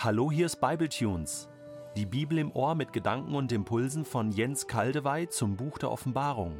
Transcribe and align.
Hallo, 0.00 0.30
hier 0.30 0.46
ist 0.46 0.60
Bibletunes. 0.60 1.48
Die 1.96 2.06
Bibel 2.06 2.38
im 2.38 2.52
Ohr 2.52 2.76
mit 2.76 2.92
Gedanken 2.92 3.34
und 3.34 3.50
Impulsen 3.50 4.04
von 4.04 4.30
Jens 4.30 4.68
Kaldewey 4.68 5.28
zum 5.28 5.56
Buch 5.56 5.76
der 5.76 5.90
Offenbarung. 5.90 6.56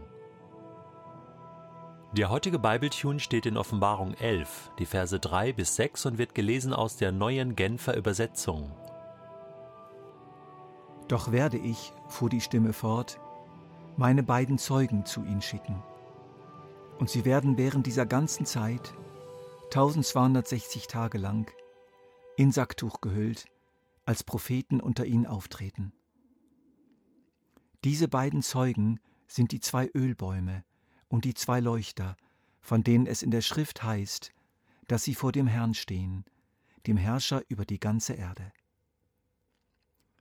Der 2.16 2.30
heutige 2.30 2.58
Bibletune 2.58 3.20
steht 3.20 3.46
in 3.46 3.56
Offenbarung 3.56 4.14
11, 4.14 4.72
die 4.80 4.86
Verse 4.86 5.20
3 5.20 5.52
bis 5.52 5.76
6 5.76 6.06
und 6.06 6.18
wird 6.18 6.34
gelesen 6.34 6.72
aus 6.72 6.96
der 6.96 7.12
neuen 7.12 7.54
Genfer 7.54 7.96
Übersetzung. 7.96 8.72
Doch 11.06 11.30
werde 11.30 11.58
ich, 11.58 11.92
fuhr 12.08 12.30
die 12.30 12.40
Stimme 12.40 12.72
fort, 12.72 13.20
meine 13.96 14.24
beiden 14.24 14.58
Zeugen 14.58 15.06
zu 15.06 15.22
ihnen 15.22 15.42
schicken. 15.42 15.80
Und 16.98 17.08
sie 17.08 17.24
werden 17.24 17.56
während 17.56 17.86
dieser 17.86 18.04
ganzen 18.04 18.46
Zeit, 18.46 18.92
1260 19.66 20.88
Tage 20.88 21.18
lang, 21.18 21.48
in 22.38 22.52
Sacktuch 22.52 23.00
gehüllt, 23.00 23.46
als 24.04 24.22
Propheten 24.22 24.80
unter 24.80 25.04
ihnen 25.04 25.26
auftreten. 25.26 25.92
Diese 27.82 28.06
beiden 28.06 28.42
Zeugen 28.42 29.00
sind 29.26 29.50
die 29.50 29.58
zwei 29.58 29.90
Ölbäume 29.92 30.64
und 31.08 31.24
die 31.24 31.34
zwei 31.34 31.58
Leuchter, 31.58 32.16
von 32.60 32.84
denen 32.84 33.08
es 33.08 33.24
in 33.24 33.32
der 33.32 33.40
Schrift 33.40 33.82
heißt, 33.82 34.32
dass 34.86 35.02
sie 35.02 35.16
vor 35.16 35.32
dem 35.32 35.48
Herrn 35.48 35.74
stehen, 35.74 36.24
dem 36.86 36.96
Herrscher 36.96 37.42
über 37.48 37.64
die 37.64 37.80
ganze 37.80 38.12
Erde. 38.12 38.52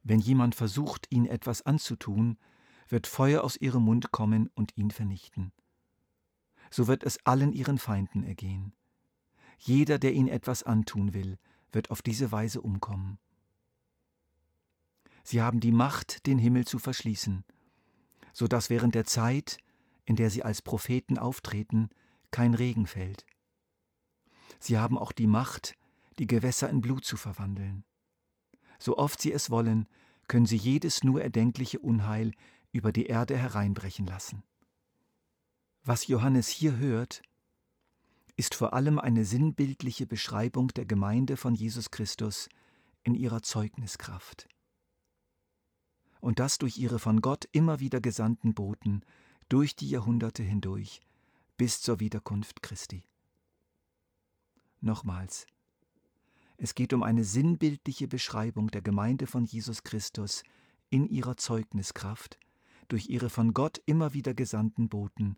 Wenn 0.01 0.19
jemand 0.19 0.55
versucht, 0.55 1.05
ihnen 1.11 1.27
etwas 1.27 1.61
anzutun, 1.67 2.39
wird 2.89 3.05
Feuer 3.05 3.43
aus 3.43 3.57
ihrem 3.57 3.83
Mund 3.83 4.11
kommen 4.11 4.49
und 4.55 4.75
ihn 4.75 4.89
vernichten. 4.89 5.51
So 6.71 6.87
wird 6.87 7.03
es 7.03 7.23
allen 7.27 7.53
ihren 7.53 7.77
Feinden 7.77 8.23
ergehen. 8.23 8.73
Jeder, 9.59 9.99
der 9.99 10.13
ihnen 10.13 10.29
etwas 10.29 10.63
antun 10.63 11.13
will, 11.13 11.37
wird 11.71 11.91
auf 11.91 12.01
diese 12.01 12.31
Weise 12.31 12.61
umkommen. 12.61 13.19
Sie 15.23 15.41
haben 15.41 15.59
die 15.59 15.71
Macht, 15.71 16.25
den 16.25 16.39
Himmel 16.39 16.65
zu 16.65 16.79
verschließen, 16.79 17.43
so 18.33 18.47
dass 18.47 18.69
während 18.69 18.95
der 18.95 19.05
Zeit, 19.05 19.57
in 20.05 20.15
der 20.15 20.29
sie 20.29 20.43
als 20.43 20.61
Propheten 20.61 21.17
auftreten, 21.17 21.89
kein 22.31 22.53
Regen 22.53 22.87
fällt. 22.87 23.25
Sie 24.59 24.77
haben 24.77 24.97
auch 24.97 25.11
die 25.11 25.27
Macht, 25.27 25.75
die 26.19 26.27
Gewässer 26.27 26.69
in 26.69 26.81
Blut 26.81 27.05
zu 27.05 27.17
verwandeln. 27.17 27.83
So 28.79 28.97
oft 28.97 29.21
sie 29.21 29.31
es 29.31 29.49
wollen, 29.49 29.87
können 30.27 30.45
sie 30.45 30.57
jedes 30.57 31.03
nur 31.03 31.21
erdenkliche 31.21 31.79
Unheil 31.79 32.31
über 32.71 32.91
die 32.91 33.07
Erde 33.07 33.37
hereinbrechen 33.37 34.05
lassen. 34.05 34.43
Was 35.83 36.07
Johannes 36.07 36.47
hier 36.47 36.77
hört, 36.77 37.21
ist 38.37 38.53
vor 38.53 38.73
allem 38.73 38.99
eine 38.99 39.25
sinnbildliche 39.25 40.05
Beschreibung 40.05 40.67
der 40.69 40.85
Gemeinde 40.85 41.37
von 41.37 41.55
Jesus 41.55 41.89
Christus 41.89 42.47
in 43.03 43.15
ihrer 43.15 43.41
Zeugniskraft. 43.41 44.47
Und 46.21 46.39
das 46.39 46.59
durch 46.59 46.77
ihre 46.77 46.99
von 46.99 47.21
Gott 47.21 47.49
immer 47.51 47.79
wieder 47.79 47.99
gesandten 47.99 48.53
Boten 48.53 49.01
durch 49.49 49.75
die 49.75 49.89
Jahrhunderte 49.89 50.43
hindurch 50.43 51.01
bis 51.57 51.81
zur 51.81 51.99
Wiederkunft 51.99 52.61
Christi. 52.61 53.03
Nochmals, 54.81 55.47
es 56.57 56.75
geht 56.75 56.93
um 56.93 57.01
eine 57.01 57.23
sinnbildliche 57.23 58.07
Beschreibung 58.07 58.69
der 58.69 58.83
Gemeinde 58.83 59.25
von 59.25 59.45
Jesus 59.45 59.83
Christus 59.83 60.43
in 60.91 61.07
ihrer 61.07 61.37
Zeugniskraft, 61.37 62.37
durch 62.87 63.09
ihre 63.09 63.31
von 63.31 63.55
Gott 63.55 63.81
immer 63.87 64.13
wieder 64.13 64.35
gesandten 64.35 64.89
Boten, 64.89 65.37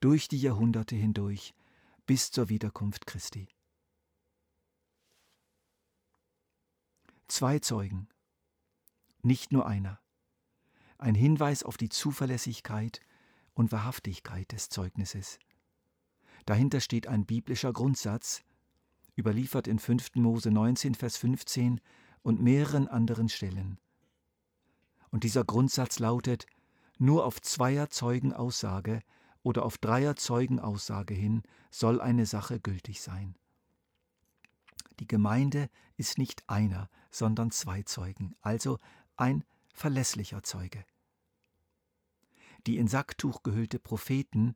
durch 0.00 0.26
die 0.26 0.40
Jahrhunderte 0.40 0.96
hindurch 0.96 1.54
bis 2.10 2.32
zur 2.32 2.48
Wiederkunft 2.48 3.06
Christi. 3.06 3.46
Zwei 7.28 7.60
Zeugen, 7.60 8.08
nicht 9.22 9.52
nur 9.52 9.64
einer. 9.64 10.00
Ein 10.98 11.14
Hinweis 11.14 11.62
auf 11.62 11.76
die 11.76 11.88
Zuverlässigkeit 11.88 13.00
und 13.54 13.70
Wahrhaftigkeit 13.70 14.50
des 14.50 14.70
Zeugnisses. 14.70 15.38
Dahinter 16.46 16.80
steht 16.80 17.06
ein 17.06 17.26
biblischer 17.26 17.72
Grundsatz, 17.72 18.42
überliefert 19.16 19.68
in 19.68 19.78
5. 19.78 20.16
Mose 20.16 20.50
19, 20.50 20.96
Vers 20.96 21.16
15 21.16 21.80
und 22.22 22.42
mehreren 22.42 22.88
anderen 22.88 23.28
Stellen. 23.28 23.78
Und 25.10 25.22
dieser 25.22 25.44
Grundsatz 25.44 26.00
lautet, 26.00 26.46
nur 26.98 27.24
auf 27.24 27.40
zweier 27.40 27.88
Zeugen 27.88 28.32
Aussage 28.32 29.00
oder 29.42 29.64
auf 29.64 29.78
dreier 29.78 30.16
Zeugenaussage 30.16 31.14
hin 31.14 31.42
soll 31.70 32.00
eine 32.00 32.26
Sache 32.26 32.60
gültig 32.60 33.00
sein. 33.00 33.36
Die 34.98 35.06
Gemeinde 35.06 35.70
ist 35.96 36.18
nicht 36.18 36.48
einer, 36.48 36.90
sondern 37.10 37.50
zwei 37.50 37.82
Zeugen, 37.82 38.34
also 38.42 38.78
ein 39.16 39.44
verlässlicher 39.72 40.42
Zeuge. 40.42 40.84
Die 42.66 42.76
in 42.76 42.88
Sacktuch 42.88 43.42
gehüllte 43.42 43.78
Propheten 43.78 44.54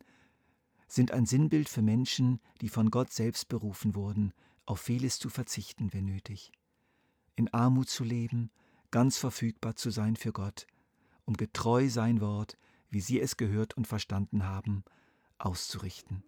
sind 0.87 1.13
ein 1.13 1.25
Sinnbild 1.25 1.69
für 1.69 1.83
Menschen, 1.83 2.41
die 2.61 2.69
von 2.69 2.91
Gott 2.91 3.13
selbst 3.13 3.49
berufen 3.49 3.95
wurden, 3.95 4.35
auf 4.67 4.81
vieles 4.81 5.19
zu 5.19 5.31
verzichten, 5.31 5.93
wenn 5.93 6.05
nötig, 6.05 6.53
in 7.37 7.53
Armut 7.53 7.89
zu 7.89 8.05
leben, 8.05 8.51
ganz 8.91 9.17
verfügbar 9.17 9.77
zu 9.77 9.91
sein 9.91 10.17
für 10.17 10.33
Gott, 10.33 10.67
um 11.25 11.37
getreu 11.37 11.89
sein 11.89 12.21
Wort 12.21 12.59
wie 12.91 13.01
sie 13.01 13.21
es 13.21 13.37
gehört 13.37 13.77
und 13.77 13.87
verstanden 13.87 14.45
haben, 14.45 14.85
auszurichten. 15.39 16.23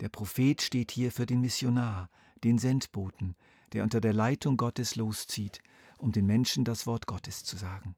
Der 0.00 0.08
Prophet 0.08 0.60
steht 0.60 0.90
hier 0.90 1.10
für 1.10 1.26
den 1.26 1.40
Missionar, 1.40 2.10
den 2.44 2.58
Sendboten, 2.58 3.34
der 3.72 3.82
unter 3.82 4.00
der 4.00 4.12
Leitung 4.12 4.56
Gottes 4.56 4.96
loszieht, 4.96 5.60
um 5.98 6.12
den 6.12 6.26
Menschen 6.26 6.64
das 6.64 6.86
Wort 6.86 7.06
Gottes 7.06 7.44
zu 7.44 7.56
sagen. 7.56 7.96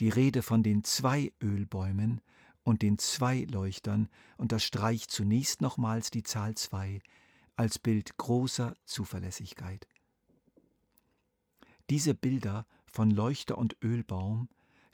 Die 0.00 0.10
Rede 0.10 0.42
von 0.42 0.62
den 0.62 0.84
zwei 0.84 1.32
Ölbäumen 1.42 2.20
und 2.62 2.82
den 2.82 2.98
zwei 2.98 3.46
Leuchtern 3.50 4.08
unterstreicht 4.36 5.10
zunächst 5.10 5.60
nochmals 5.60 6.10
die 6.10 6.22
Zahl 6.22 6.54
zwei 6.54 7.00
als 7.56 7.78
Bild 7.78 8.16
großer 8.16 8.74
Zuverlässigkeit. 8.84 9.88
Diese 11.90 12.14
Bilder 12.14 12.66
von 12.86 13.10
Leuchter 13.10 13.58
und 13.58 13.76
Ölbaum 13.82 14.48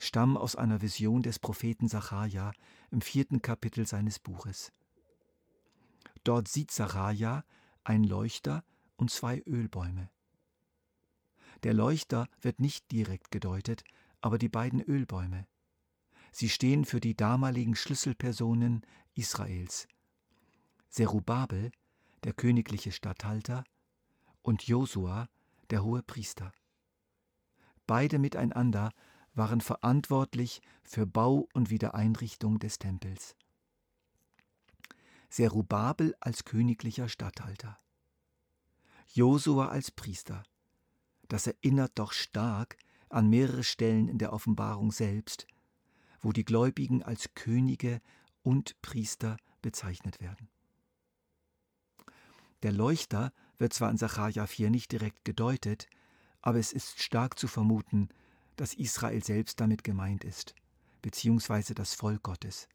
stammen 0.05 0.37
aus 0.37 0.55
einer 0.55 0.81
Vision 0.81 1.21
des 1.21 1.39
Propheten 1.39 1.87
Sacharja 1.87 2.51
im 2.91 3.01
vierten 3.01 3.41
Kapitel 3.41 3.87
seines 3.87 4.19
Buches. 4.19 4.71
Dort 6.23 6.47
sieht 6.47 6.71
Sacharja 6.71 7.43
ein 7.83 8.03
Leuchter 8.03 8.63
und 8.95 9.11
zwei 9.11 9.41
Ölbäume. 9.45 10.09
Der 11.63 11.73
Leuchter 11.73 12.27
wird 12.41 12.59
nicht 12.59 12.91
direkt 12.91 13.31
gedeutet, 13.31 13.83
aber 14.21 14.37
die 14.37 14.49
beiden 14.49 14.81
Ölbäume. 14.81 15.47
Sie 16.31 16.49
stehen 16.49 16.85
für 16.85 16.99
die 16.99 17.15
damaligen 17.15 17.75
Schlüsselpersonen 17.75 18.85
Israels. 19.13 19.87
Zerubabel, 20.89 21.71
der 22.23 22.33
königliche 22.33 22.91
Statthalter, 22.91 23.63
und 24.41 24.67
Josua, 24.67 25.27
der 25.69 25.83
hohe 25.83 26.03
Priester. 26.03 26.51
Beide 27.87 28.19
miteinander 28.19 28.91
waren 29.35 29.61
verantwortlich 29.61 30.61
für 30.83 31.05
Bau 31.05 31.47
und 31.53 31.69
Wiedereinrichtung 31.69 32.59
des 32.59 32.79
Tempels. 32.79 33.35
Serubabel 35.29 36.15
als 36.21 36.45
königlicher 36.45 37.09
Statthalter. 37.09 37.77
Josua 39.07 39.67
als 39.67 39.91
Priester. 39.91 40.43
Das 41.27 41.47
erinnert 41.47 41.99
doch 41.99 42.13
stark 42.13 42.77
an 43.09 43.29
mehrere 43.29 43.63
Stellen 43.63 44.07
in 44.07 44.17
der 44.17 44.33
Offenbarung 44.33 44.91
selbst, 44.91 45.47
wo 46.21 46.31
die 46.31 46.45
Gläubigen 46.45 47.03
als 47.03 47.33
Könige 47.33 48.01
und 48.43 48.81
Priester 48.81 49.37
bezeichnet 49.61 50.21
werden. 50.21 50.49
Der 52.63 52.71
Leuchter 52.71 53.31
wird 53.57 53.73
zwar 53.73 53.91
in 53.91 53.97
Sacharja 53.97 54.47
4 54.47 54.69
nicht 54.69 54.91
direkt 54.91 55.25
gedeutet, 55.25 55.87
aber 56.41 56.59
es 56.59 56.71
ist 56.71 57.01
stark 57.01 57.37
zu 57.37 57.47
vermuten, 57.47 58.09
dass 58.55 58.73
Israel 58.73 59.23
selbst 59.23 59.59
damit 59.59 59.83
gemeint 59.83 60.23
ist, 60.23 60.55
beziehungsweise 61.01 61.75
das 61.75 61.93
Volk 61.93 62.23
Gottes. 62.23 62.67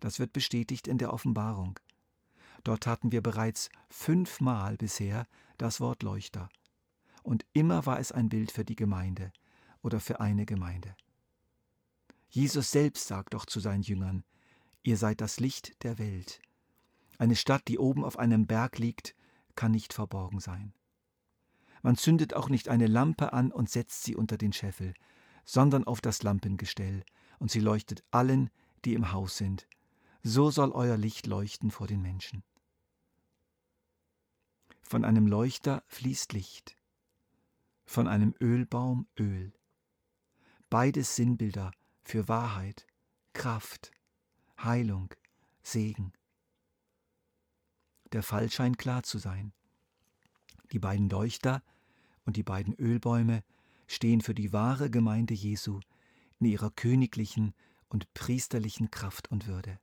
Das 0.00 0.18
wird 0.18 0.32
bestätigt 0.32 0.88
in 0.88 0.98
der 0.98 1.12
Offenbarung. 1.12 1.78
Dort 2.64 2.86
hatten 2.86 3.12
wir 3.12 3.22
bereits 3.22 3.70
fünfmal 3.88 4.76
bisher 4.76 5.26
das 5.58 5.80
Wort 5.80 6.02
Leuchter. 6.02 6.48
Und 7.22 7.44
immer 7.52 7.86
war 7.86 7.98
es 7.98 8.12
ein 8.12 8.28
Bild 8.28 8.52
für 8.52 8.64
die 8.64 8.76
Gemeinde 8.76 9.32
oder 9.82 10.00
für 10.00 10.20
eine 10.20 10.46
Gemeinde. 10.46 10.96
Jesus 12.28 12.70
selbst 12.70 13.06
sagt 13.06 13.34
doch 13.34 13.46
zu 13.46 13.60
seinen 13.60 13.82
Jüngern, 13.82 14.24
ihr 14.82 14.96
seid 14.96 15.20
das 15.20 15.40
Licht 15.40 15.82
der 15.84 15.98
Welt. 15.98 16.40
Eine 17.18 17.36
Stadt, 17.36 17.62
die 17.68 17.78
oben 17.78 18.04
auf 18.04 18.18
einem 18.18 18.46
Berg 18.46 18.78
liegt, 18.78 19.14
kann 19.54 19.72
nicht 19.72 19.92
verborgen 19.92 20.40
sein. 20.40 20.74
Man 21.86 21.96
zündet 21.96 22.34
auch 22.34 22.48
nicht 22.48 22.68
eine 22.68 22.88
Lampe 22.88 23.32
an 23.32 23.52
und 23.52 23.70
setzt 23.70 24.02
sie 24.02 24.16
unter 24.16 24.36
den 24.36 24.52
Scheffel, 24.52 24.92
sondern 25.44 25.84
auf 25.84 26.00
das 26.00 26.24
Lampengestell, 26.24 27.04
und 27.38 27.52
sie 27.52 27.60
leuchtet 27.60 28.02
allen, 28.10 28.50
die 28.84 28.94
im 28.94 29.12
Haus 29.12 29.36
sind. 29.36 29.68
So 30.24 30.50
soll 30.50 30.72
euer 30.72 30.96
Licht 30.96 31.28
leuchten 31.28 31.70
vor 31.70 31.86
den 31.86 32.02
Menschen. 32.02 32.42
Von 34.82 35.04
einem 35.04 35.28
Leuchter 35.28 35.84
fließt 35.86 36.32
Licht, 36.32 36.76
von 37.84 38.08
einem 38.08 38.34
Ölbaum 38.40 39.06
Öl. 39.16 39.52
Beides 40.68 41.14
Sinnbilder 41.14 41.70
für 42.02 42.26
Wahrheit, 42.26 42.84
Kraft, 43.32 43.92
Heilung, 44.58 45.14
Segen. 45.62 46.12
Der 48.10 48.24
Fall 48.24 48.50
scheint 48.50 48.76
klar 48.76 49.04
zu 49.04 49.18
sein. 49.18 49.52
Die 50.72 50.80
beiden 50.80 51.08
Leuchter 51.08 51.62
und 52.26 52.36
die 52.36 52.42
beiden 52.42 52.74
Ölbäume 52.74 53.42
stehen 53.86 54.20
für 54.20 54.34
die 54.34 54.52
wahre 54.52 54.90
Gemeinde 54.90 55.32
Jesu 55.32 55.80
in 56.40 56.46
ihrer 56.46 56.70
königlichen 56.70 57.54
und 57.88 58.12
priesterlichen 58.12 58.90
Kraft 58.90 59.30
und 59.30 59.46
Würde. 59.46 59.78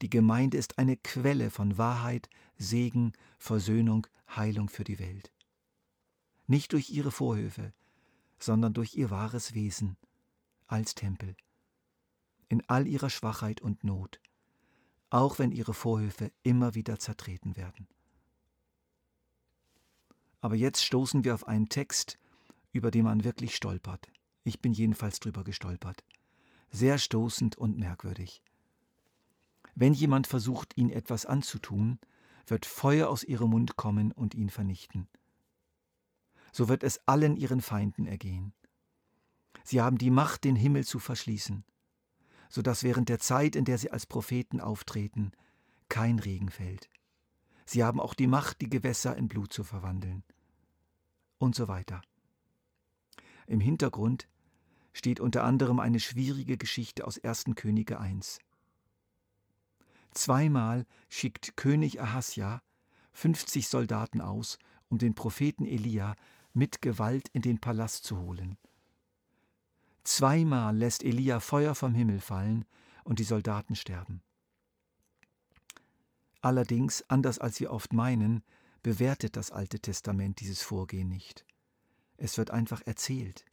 Die 0.00 0.10
Gemeinde 0.10 0.56
ist 0.56 0.78
eine 0.78 0.96
Quelle 0.96 1.50
von 1.50 1.76
Wahrheit, 1.76 2.30
Segen, 2.56 3.12
Versöhnung, 3.38 4.06
Heilung 4.34 4.68
für 4.68 4.84
die 4.84 4.98
Welt. 4.98 5.32
Nicht 6.46 6.72
durch 6.72 6.90
ihre 6.90 7.10
Vorhöfe, 7.10 7.72
sondern 8.38 8.74
durch 8.74 8.94
ihr 8.94 9.10
wahres 9.10 9.54
Wesen 9.54 9.96
als 10.66 10.94
Tempel. 10.94 11.36
In 12.48 12.62
all 12.68 12.86
ihrer 12.86 13.10
Schwachheit 13.10 13.60
und 13.60 13.84
Not, 13.84 14.20
auch 15.10 15.38
wenn 15.38 15.52
ihre 15.52 15.74
Vorhöfe 15.74 16.32
immer 16.42 16.74
wieder 16.74 16.98
zertreten 16.98 17.56
werden. 17.56 17.88
Aber 20.44 20.56
jetzt 20.56 20.84
stoßen 20.84 21.24
wir 21.24 21.32
auf 21.32 21.48
einen 21.48 21.70
Text, 21.70 22.18
über 22.70 22.90
den 22.90 23.04
man 23.04 23.24
wirklich 23.24 23.56
stolpert. 23.56 24.12
Ich 24.42 24.60
bin 24.60 24.74
jedenfalls 24.74 25.18
drüber 25.18 25.42
gestolpert. 25.42 26.04
Sehr 26.70 26.98
stoßend 26.98 27.56
und 27.56 27.78
merkwürdig. 27.78 28.42
Wenn 29.74 29.94
jemand 29.94 30.26
versucht, 30.26 30.76
ihn 30.76 30.90
etwas 30.90 31.24
anzutun, 31.24 31.98
wird 32.46 32.66
Feuer 32.66 33.08
aus 33.08 33.24
ihrem 33.24 33.52
Mund 33.52 33.76
kommen 33.76 34.12
und 34.12 34.34
ihn 34.34 34.50
vernichten. 34.50 35.08
So 36.52 36.68
wird 36.68 36.82
es 36.82 37.00
allen 37.08 37.38
ihren 37.38 37.62
Feinden 37.62 38.04
ergehen. 38.04 38.52
Sie 39.62 39.80
haben 39.80 39.96
die 39.96 40.10
Macht, 40.10 40.44
den 40.44 40.56
Himmel 40.56 40.84
zu 40.84 40.98
verschließen, 40.98 41.64
so 42.50 42.60
dass 42.60 42.82
während 42.82 43.08
der 43.08 43.18
Zeit, 43.18 43.56
in 43.56 43.64
der 43.64 43.78
sie 43.78 43.90
als 43.90 44.04
Propheten 44.04 44.60
auftreten, 44.60 45.32
kein 45.88 46.18
Regen 46.18 46.50
fällt. 46.50 46.90
Sie 47.64 47.82
haben 47.82 47.98
auch 47.98 48.12
die 48.12 48.26
Macht, 48.26 48.60
die 48.60 48.68
Gewässer 48.68 49.16
in 49.16 49.28
Blut 49.28 49.50
zu 49.50 49.64
verwandeln. 49.64 50.22
Und 51.44 51.54
so 51.54 51.68
weiter. 51.68 52.00
Im 53.46 53.60
Hintergrund 53.60 54.28
steht 54.94 55.20
unter 55.20 55.44
anderem 55.44 55.78
eine 55.78 56.00
schwierige 56.00 56.56
Geschichte 56.56 57.06
aus 57.06 57.22
1. 57.22 57.54
Könige 57.54 58.00
1. 58.00 58.38
Zweimal 60.12 60.86
schickt 61.10 61.54
König 61.58 62.00
Ahasja 62.00 62.62
50 63.12 63.68
Soldaten 63.68 64.22
aus, 64.22 64.58
um 64.88 64.96
den 64.96 65.14
Propheten 65.14 65.66
Elia 65.66 66.16
mit 66.54 66.80
Gewalt 66.80 67.28
in 67.34 67.42
den 67.42 67.60
Palast 67.60 68.04
zu 68.04 68.18
holen. 68.20 68.56
Zweimal 70.02 70.74
lässt 70.74 71.04
Elia 71.04 71.40
Feuer 71.40 71.74
vom 71.74 71.92
Himmel 71.92 72.20
fallen 72.20 72.64
und 73.04 73.18
die 73.18 73.24
Soldaten 73.24 73.74
sterben. 73.74 74.22
Allerdings, 76.40 77.04
anders 77.08 77.38
als 77.38 77.60
wir 77.60 77.70
oft 77.70 77.92
meinen, 77.92 78.42
bewertet 78.84 79.34
das 79.34 79.50
Alte 79.50 79.80
Testament 79.80 80.38
dieses 80.38 80.62
Vorgehen 80.62 81.08
nicht. 81.08 81.44
Es 82.16 82.38
wird 82.38 82.52
einfach 82.52 82.82
erzählt. 82.86 83.44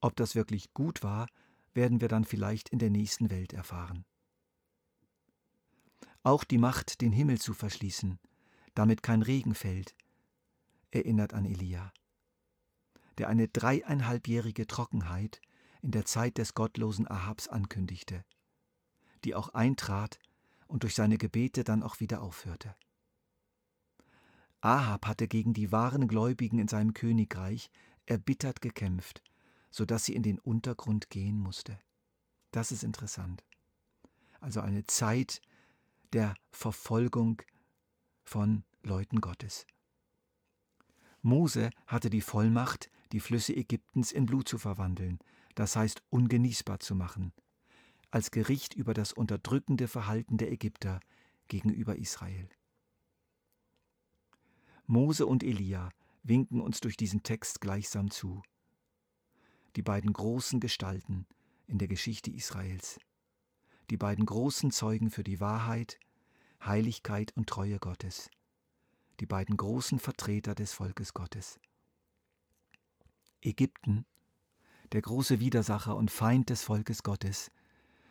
Ob 0.00 0.16
das 0.16 0.34
wirklich 0.34 0.72
gut 0.72 1.02
war, 1.02 1.26
werden 1.74 2.00
wir 2.00 2.08
dann 2.08 2.24
vielleicht 2.24 2.70
in 2.70 2.78
der 2.78 2.88
nächsten 2.88 3.28
Welt 3.28 3.52
erfahren 3.52 4.06
auch 6.26 6.42
die 6.42 6.58
Macht, 6.58 7.02
den 7.02 7.12
Himmel 7.12 7.40
zu 7.40 7.54
verschließen, 7.54 8.18
damit 8.74 9.04
kein 9.04 9.22
Regen 9.22 9.54
fällt, 9.54 9.94
erinnert 10.90 11.32
an 11.34 11.44
Elia, 11.44 11.92
der 13.18 13.28
eine 13.28 13.46
dreieinhalbjährige 13.46 14.66
Trockenheit 14.66 15.40
in 15.82 15.92
der 15.92 16.04
Zeit 16.04 16.38
des 16.38 16.54
gottlosen 16.54 17.08
Ahabs 17.08 17.46
ankündigte, 17.46 18.24
die 19.22 19.36
auch 19.36 19.50
eintrat 19.50 20.18
und 20.66 20.82
durch 20.82 20.96
seine 20.96 21.16
Gebete 21.16 21.62
dann 21.62 21.84
auch 21.84 22.00
wieder 22.00 22.20
aufhörte. 22.22 22.74
Ahab 24.66 25.06
hatte 25.06 25.28
gegen 25.28 25.54
die 25.54 25.70
wahren 25.70 26.08
Gläubigen 26.08 26.58
in 26.58 26.66
seinem 26.66 26.92
Königreich 26.92 27.70
erbittert 28.04 28.60
gekämpft, 28.60 29.22
so 29.70 29.84
dass 29.84 30.04
sie 30.04 30.16
in 30.16 30.24
den 30.24 30.40
Untergrund 30.40 31.08
gehen 31.08 31.38
musste. 31.38 31.78
Das 32.50 32.72
ist 32.72 32.82
interessant. 32.82 33.44
Also 34.40 34.60
eine 34.60 34.84
Zeit, 34.84 35.40
der 36.12 36.34
Verfolgung 36.50 37.42
von 38.24 38.64
Leuten 38.82 39.20
Gottes. 39.20 39.68
Mose 41.22 41.70
hatte 41.86 42.10
die 42.10 42.20
Vollmacht, 42.20 42.90
die 43.12 43.20
Flüsse 43.20 43.54
Ägyptens 43.54 44.10
in 44.10 44.26
Blut 44.26 44.48
zu 44.48 44.58
verwandeln, 44.58 45.20
das 45.54 45.76
heißt 45.76 46.02
ungenießbar 46.10 46.80
zu 46.80 46.96
machen, 46.96 47.32
als 48.10 48.32
Gericht 48.32 48.74
über 48.74 48.94
das 48.94 49.12
unterdrückende 49.12 49.86
Verhalten 49.86 50.38
der 50.38 50.50
Ägypter 50.50 50.98
gegenüber 51.46 51.94
Israel. 51.94 52.48
Mose 54.86 55.26
und 55.26 55.42
Elia 55.42 55.90
winken 56.22 56.60
uns 56.60 56.80
durch 56.80 56.96
diesen 56.96 57.22
Text 57.22 57.60
gleichsam 57.60 58.10
zu. 58.10 58.42
Die 59.76 59.82
beiden 59.82 60.12
großen 60.12 60.60
Gestalten 60.60 61.26
in 61.66 61.78
der 61.78 61.88
Geschichte 61.88 62.30
Israels. 62.30 62.98
Die 63.90 63.96
beiden 63.96 64.26
großen 64.26 64.70
Zeugen 64.70 65.10
für 65.10 65.24
die 65.24 65.40
Wahrheit 65.40 65.98
Heiligkeit 66.64 67.32
und 67.36 67.48
Treue 67.48 67.78
Gottes, 67.78 68.30
die 69.20 69.26
beiden 69.26 69.56
großen 69.56 69.98
Vertreter 69.98 70.54
des 70.54 70.72
Volkes 70.72 71.14
Gottes. 71.14 71.60
Ägypten, 73.40 74.04
der 74.92 75.02
große 75.02 75.38
Widersacher 75.38 75.94
und 75.96 76.10
Feind 76.10 76.50
des 76.50 76.62
Volkes 76.62 77.02
Gottes, 77.02 77.52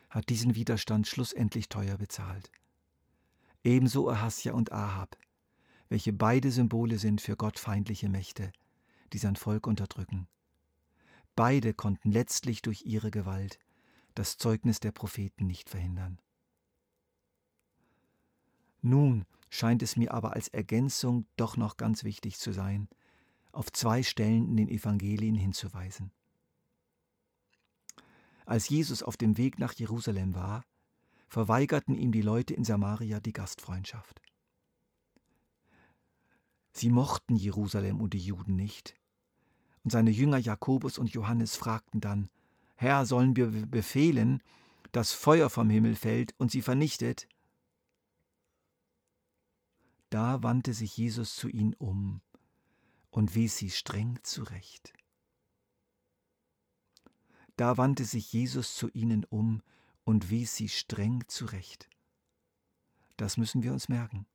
hat 0.09 0.29
diesen 0.29 0.55
Widerstand 0.55 1.07
schlussendlich 1.07 1.67
teuer 1.67 1.97
bezahlt. 1.97 2.51
Ebenso 3.63 4.09
Ahasja 4.09 4.53
und 4.53 4.71
Ahab, 4.71 5.17
welche 5.95 6.11
beide 6.11 6.51
Symbole 6.51 6.97
sind 6.97 7.21
für 7.21 7.37
gottfeindliche 7.37 8.09
Mächte, 8.09 8.51
die 9.13 9.17
sein 9.17 9.37
Volk 9.37 9.65
unterdrücken. 9.65 10.27
Beide 11.37 11.73
konnten 11.73 12.11
letztlich 12.11 12.61
durch 12.61 12.81
ihre 12.85 13.11
Gewalt 13.11 13.59
das 14.13 14.37
Zeugnis 14.37 14.81
der 14.81 14.91
Propheten 14.91 15.47
nicht 15.47 15.69
verhindern. 15.69 16.19
Nun 18.81 19.23
scheint 19.49 19.81
es 19.83 19.95
mir 19.95 20.13
aber 20.13 20.33
als 20.33 20.49
Ergänzung 20.49 21.27
doch 21.37 21.55
noch 21.55 21.77
ganz 21.77 22.03
wichtig 22.03 22.39
zu 22.39 22.51
sein, 22.51 22.89
auf 23.53 23.71
zwei 23.71 24.03
Stellen 24.03 24.49
in 24.49 24.57
den 24.57 24.67
Evangelien 24.67 25.35
hinzuweisen. 25.35 26.11
Als 28.45 28.67
Jesus 28.67 29.01
auf 29.01 29.15
dem 29.15 29.37
Weg 29.37 29.59
nach 29.59 29.71
Jerusalem 29.71 30.35
war, 30.35 30.65
verweigerten 31.29 31.95
ihm 31.95 32.11
die 32.11 32.21
Leute 32.21 32.53
in 32.53 32.65
Samaria 32.65 33.21
die 33.21 33.31
Gastfreundschaft. 33.31 34.24
Sie 36.75 36.89
mochten 36.89 37.37
Jerusalem 37.37 38.01
und 38.01 38.13
die 38.13 38.19
Juden 38.19 38.57
nicht. 38.57 38.95
Und 39.85 39.91
seine 39.91 40.11
Jünger 40.11 40.37
Jakobus 40.37 40.97
und 40.97 41.09
Johannes 41.13 41.55
fragten 41.55 42.01
dann, 42.01 42.29
Herr, 42.75 43.05
sollen 43.05 43.37
wir 43.37 43.47
befehlen, 43.47 44.43
dass 44.91 45.13
Feuer 45.13 45.49
vom 45.49 45.69
Himmel 45.69 45.95
fällt 45.95 46.35
und 46.37 46.51
sie 46.51 46.61
vernichtet? 46.61 47.29
Da 50.09 50.43
wandte 50.43 50.73
sich 50.73 50.97
Jesus 50.97 51.37
zu 51.37 51.47
ihnen 51.47 51.75
um 51.75 52.21
und 53.09 53.35
wies 53.35 53.55
sie 53.55 53.69
streng 53.69 54.19
zurecht. 54.23 54.91
Da 57.55 57.77
wandte 57.77 58.03
sich 58.03 58.33
Jesus 58.33 58.75
zu 58.75 58.89
ihnen 58.89 59.23
um 59.23 59.61
und 60.03 60.29
wies 60.29 60.57
sie 60.57 60.67
streng 60.67 61.23
zurecht. 61.29 61.89
Das 63.15 63.37
müssen 63.37 63.63
wir 63.63 63.71
uns 63.71 63.87
merken. 63.87 64.27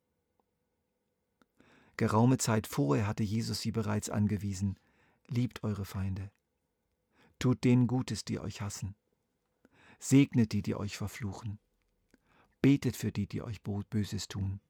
Geraume 2.01 2.39
Zeit 2.39 2.67
vorher 2.67 3.07
hatte 3.07 3.23
Jesus 3.23 3.61
sie 3.61 3.73
bereits 3.73 4.09
angewiesen, 4.09 4.79
liebt 5.27 5.63
eure 5.65 5.85
Feinde, 5.85 6.33
tut 7.39 7.63
denen 7.63 7.87
Gutes, 7.87 8.25
die 8.25 8.41
euch 8.41 8.63
hassen, 8.63 8.97
segnet 9.99 10.53
die, 10.53 10.63
die 10.63 10.75
euch 10.75 10.97
verfluchen, 10.97 11.59
betet 12.63 12.97
für 12.97 13.13
die, 13.13 13.27
die 13.27 13.43
euch 13.43 13.61
Böses 13.61 14.29
tun. 14.29 14.63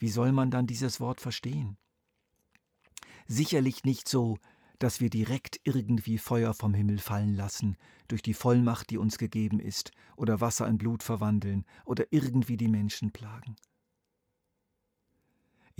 Wie 0.00 0.08
soll 0.08 0.32
man 0.32 0.50
dann 0.50 0.66
dieses 0.66 0.98
Wort 0.98 1.20
verstehen? 1.20 1.76
Sicherlich 3.28 3.84
nicht 3.84 4.08
so, 4.08 4.38
dass 4.80 5.00
wir 5.00 5.08
direkt 5.08 5.60
irgendwie 5.62 6.18
Feuer 6.18 6.52
vom 6.52 6.74
Himmel 6.74 6.98
fallen 6.98 7.36
lassen, 7.36 7.76
durch 8.08 8.22
die 8.22 8.34
Vollmacht, 8.34 8.90
die 8.90 8.98
uns 8.98 9.18
gegeben 9.18 9.60
ist, 9.60 9.92
oder 10.16 10.40
Wasser 10.40 10.66
in 10.66 10.78
Blut 10.78 11.04
verwandeln, 11.04 11.64
oder 11.84 12.06
irgendwie 12.10 12.56
die 12.56 12.66
Menschen 12.66 13.12
plagen. 13.12 13.54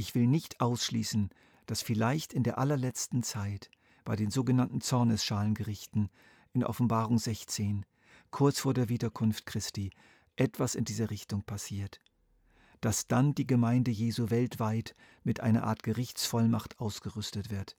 Ich 0.01 0.15
will 0.15 0.27
nicht 0.27 0.63
ausschließen, 0.63 1.29
dass 1.67 1.83
vielleicht 1.83 2.33
in 2.33 2.43
der 2.43 2.57
allerletzten 2.57 3.23
Zeit 3.23 3.71
bei 4.07 4.17
den 4.17 4.31
sogenannten 4.31 4.81
Zornesschalengerichten 4.81 6.09
in 6.55 6.65
Offenbarung 6.65 7.19
16, 7.19 7.85
kurz 8.31 8.61
vor 8.61 8.73
der 8.73 8.89
Wiederkunft 8.89 9.45
Christi, 9.45 9.91
etwas 10.37 10.75
in 10.75 10.87
dieser 10.87 11.11
Richtung 11.11 11.43
passiert 11.43 12.01
dass 12.81 13.07
dann 13.09 13.35
die 13.35 13.47
Gemeinde 13.47 13.91
Jesu 13.91 14.31
weltweit 14.31 14.97
mit 15.23 15.41
einer 15.41 15.65
Art 15.65 15.83
Gerichtsvollmacht 15.83 16.81
ausgerüstet 16.81 17.51
wird. 17.51 17.77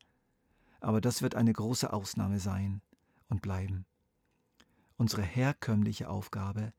Aber 0.80 1.02
das 1.02 1.24
wird 1.24 1.34
eine 1.34 1.52
große 1.52 1.92
Ausnahme 1.92 2.38
sein 2.38 2.84
und 3.30 3.42
bleiben. 3.42 3.88
Unsere 4.98 5.24
herkömmliche 5.24 6.08
Aufgabe 6.08 6.72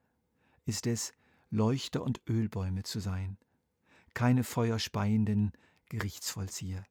ist 0.66 0.86
es, 0.86 1.12
Leuchter 1.50 2.04
und 2.04 2.20
Ölbäume 2.28 2.84
zu 2.84 3.00
sein, 3.00 3.38
keine 4.14 4.44
feuerspeienden 4.44 5.52
Gerichtsvollzieher. 5.88 6.84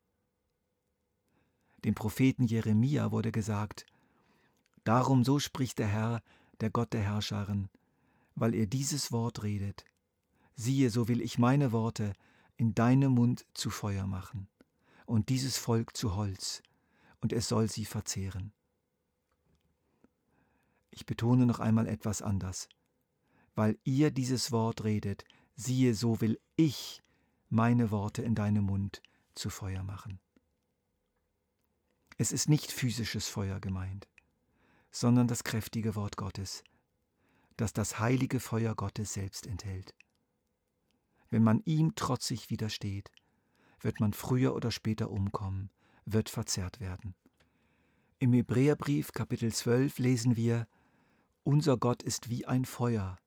Dem 1.84 1.96
Propheten 1.96 2.46
Jeremia 2.46 3.12
wurde 3.12 3.32
gesagt, 3.32 3.86
Darum 4.84 5.24
so 5.24 5.40
spricht 5.40 5.80
der 5.80 5.88
Herr, 5.88 6.22
der 6.60 6.70
Gott 6.70 6.94
der 6.94 7.02
Herrscharen, 7.02 7.70
weil 8.36 8.56
ihr 8.56 8.68
dieses 8.68 9.12
Wort 9.12 9.44
redet. 9.44 9.86
Siehe, 10.56 10.90
so 10.90 11.08
will 11.08 11.22
ich 11.22 11.38
meine 11.38 11.72
Worte 11.72 12.14
in 12.58 12.74
deinem 12.74 13.14
Mund 13.14 13.46
zu 13.54 13.70
Feuer 13.70 14.08
machen 14.08 14.48
und 15.06 15.30
dieses 15.30 15.58
Volk 15.58 15.96
zu 15.96 16.16
Holz, 16.16 16.62
und 17.20 17.34
es 17.34 17.48
soll 17.48 17.70
sie 17.70 17.86
verzehren. 17.86 18.54
Ich 20.90 21.06
betone 21.06 21.46
noch 21.46 21.60
einmal 21.60 21.88
etwas 21.88 22.22
anders. 22.22 22.68
Weil 23.54 23.78
ihr 23.84 24.12
dieses 24.12 24.52
Wort 24.52 24.84
redet, 24.84 25.24
siehe, 25.56 25.94
so 25.94 26.22
will 26.22 26.40
ich 26.56 27.02
meine 27.52 27.92
Worte 27.92 28.22
in 28.22 28.34
deinem 28.34 28.64
Mund 28.64 29.02
zu 29.36 29.50
Feuer 29.50 29.84
machen. 29.84 30.22
Es 32.18 32.32
ist 32.32 32.48
nicht 32.48 32.72
physisches 32.72 33.28
Feuer 33.28 33.60
gemeint, 33.60 34.08
sondern 34.90 35.28
das 35.28 35.44
kräftige 35.44 35.96
Wort 35.96 36.16
Gottes, 36.16 36.64
das 37.58 37.74
das 37.74 38.00
heilige 38.00 38.40
Feuer 38.40 38.74
Gottes 38.74 39.14
selbst 39.14 39.48
enthält. 39.48 39.94
Wenn 41.30 41.44
man 41.44 41.62
ihm 41.66 41.94
trotzig 41.96 42.50
widersteht, 42.50 43.12
wird 43.82 44.00
man 44.00 44.14
früher 44.14 44.56
oder 44.56 44.72
später 44.72 45.12
umkommen, 45.12 45.72
wird 46.06 46.30
verzerrt 46.30 46.80
werden. 46.80 47.16
Im 48.20 48.32
Hebräerbrief 48.32 49.12
Kapitel 49.12 49.52
12 49.52 50.00
lesen 50.00 50.36
wir, 50.38 50.70
Unser 51.44 51.76
Gott 51.76 52.02
ist 52.02 52.30
wie 52.30 52.46
ein 52.46 52.64
Feuer, 52.64 53.18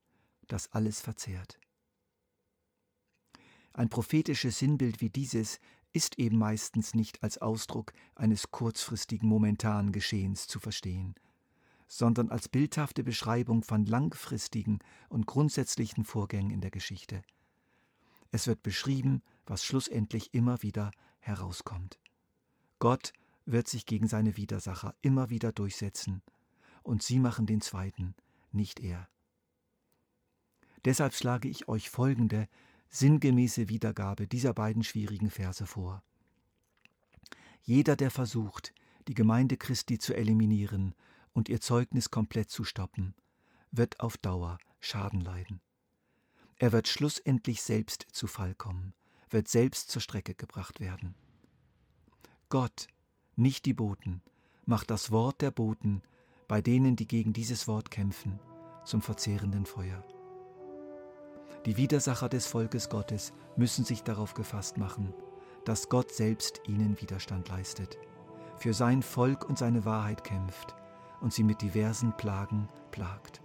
das 0.47 0.73
alles 0.73 1.03
verzehrt. 1.03 1.59
Ein 3.75 3.89
prophetisches 3.91 4.61
Sinnbild 4.61 5.01
wie 5.01 5.11
dieses 5.11 5.59
ist 5.93 6.19
eben 6.19 6.39
meistens 6.39 6.95
nicht 6.95 7.23
als 7.25 7.39
Ausdruck 7.39 7.93
eines 8.15 8.53
kurzfristigen 8.53 9.29
momentanen 9.29 9.91
Geschehens 9.91 10.47
zu 10.47 10.61
verstehen, 10.61 11.17
sondern 11.89 12.31
als 12.31 12.49
bildhafte 12.49 13.03
Beschreibung 13.03 13.65
von 13.65 13.85
langfristigen 13.85 14.79
und 15.09 15.27
grundsätzlichen 15.27 16.05
Vorgängen 16.05 16.53
in 16.53 16.61
der 16.61 16.71
Geschichte. 16.71 17.23
Es 18.31 18.47
wird 18.47 18.63
beschrieben, 18.63 19.23
was 19.45 19.65
schlussendlich 19.65 20.33
immer 20.35 20.63
wieder 20.63 20.93
herauskommt. 21.19 21.99
Gott 22.79 23.13
wird 23.45 23.67
sich 23.67 23.87
gegen 23.87 24.07
seine 24.07 24.37
Widersacher 24.37 24.95
immer 25.03 25.31
wieder 25.31 25.53
durchsetzen, 25.53 26.23
und 26.85 27.03
sie 27.03 27.19
machen 27.19 27.47
den 27.47 27.61
zweiten, 27.61 28.15
nicht 28.53 28.79
er. 28.79 29.09
Deshalb 30.85 31.15
schlage 31.15 31.49
ich 31.49 31.67
euch 31.67 31.91
folgende 31.91 32.47
sinngemäße 32.95 33.69
Wiedergabe 33.69 34.29
dieser 34.29 34.55
beiden 34.55 34.85
schwierigen 34.85 35.29
Verse 35.29 35.67
vor. 35.67 36.05
Jeder, 37.63 37.97
der 37.97 38.11
versucht, 38.11 38.73
die 39.09 39.15
Gemeinde 39.15 39.57
Christi 39.57 39.99
zu 39.99 40.15
eliminieren 40.15 40.95
und 41.33 41.49
ihr 41.49 41.61
Zeugnis 41.61 42.11
komplett 42.11 42.51
zu 42.51 42.63
stoppen, 42.63 43.15
wird 43.73 43.99
auf 43.99 44.17
Dauer 44.17 44.59
Schaden 44.79 45.21
leiden. 45.21 45.61
Er 46.57 46.71
wird 46.71 46.87
schlussendlich 46.87 47.63
selbst 47.63 48.07
zu 48.13 48.29
Fall 48.29 48.55
kommen, 48.55 48.95
wird 49.29 49.49
selbst 49.49 49.91
zur 49.91 50.01
Strecke 50.01 50.35
gebracht 50.35 50.79
werden. 50.79 51.17
Gott, 52.49 52.87
nicht 53.35 53.65
die 53.65 53.75
Boten, 53.75 54.23
macht 54.67 54.91
das 54.91 55.11
Wort 55.11 55.41
der 55.41 55.51
Boten 55.51 56.03
bei 56.47 56.63
denen, 56.63 56.95
die 56.95 57.09
gegen 57.09 57.33
dieses 57.33 57.67
Wort 57.67 57.91
kämpfen, 57.91 58.39
zum 58.85 59.03
verzehrenden 59.03 59.67
Feuer. 59.67 60.05
Die 61.67 61.77
Widersacher 61.77 62.29
des 62.29 62.47
Volkes 62.47 62.89
Gottes 62.89 63.33
müssen 63.57 63.85
sich 63.85 64.03
darauf 64.03 64.35
gefasst 64.35 64.79
machen, 64.79 65.15
dass 65.65 65.89
Gott 65.89 66.13
selbst 66.13 66.61
ihnen 66.67 67.01
Widerstand 67.01 67.49
leistet, 67.49 67.99
für 68.57 68.75
sein 68.75 69.03
Volk 69.03 69.49
und 69.49 69.59
seine 69.59 69.85
Wahrheit 69.85 70.25
kämpft 70.25 70.75
und 71.21 71.33
sie 71.33 71.43
mit 71.45 71.63
diversen 71.63 72.17
Plagen 72.17 72.69
plagt. 72.91 73.44